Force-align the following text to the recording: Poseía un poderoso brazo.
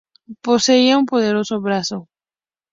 Poseía 0.45 0.99
un 1.01 1.05
poderoso 1.11 1.55
brazo. 1.67 1.97